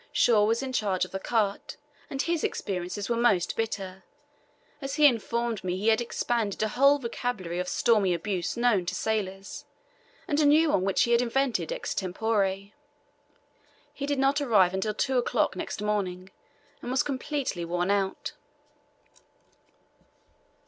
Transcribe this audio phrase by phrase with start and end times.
[0.11, 1.77] Shaw was in charge of the cart,
[2.09, 4.03] and his experiences were most bitter,
[4.81, 8.95] as he informed me he had expended a whole vocabulary of stormy abuse known to
[8.95, 9.63] sailors,
[10.27, 12.71] and a new one which he had invented ex tempore.
[13.93, 16.31] He did not arrive until two o'clock next morning,
[16.81, 18.33] and was completely worn out.